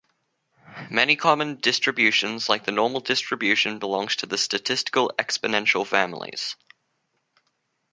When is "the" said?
2.65-2.71, 4.25-4.35